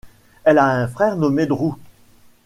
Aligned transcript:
Elle 0.45 0.57
a 0.57 0.65
un 0.81 0.87
frère 0.87 1.15
nommé 1.15 1.45
Drew. 1.45 1.75